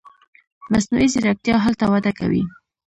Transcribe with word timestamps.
مصنوعي 0.71 1.07
ځیرکتیا 1.13 1.55
هلته 1.65 1.85
وده 1.91 2.11
کوي. 2.19 2.43